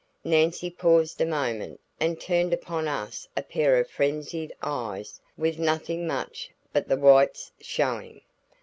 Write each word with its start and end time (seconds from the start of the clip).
Nancy 0.23 0.71
paused 0.71 1.21
a 1.21 1.27
moment 1.27 1.79
and 1.99 2.19
turned 2.19 2.53
upon 2.53 2.87
us 2.87 3.27
a 3.37 3.43
pair 3.43 3.77
of 3.79 3.87
frenzied 3.87 4.51
eyes 4.63 5.21
with 5.37 5.59
nothing 5.59 6.07
much 6.07 6.49
but 6.73 6.87
the 6.87 6.97
whites 6.97 7.51
showing. 7.61 8.21